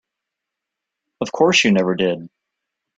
[1.21, 2.27] Of course you never did.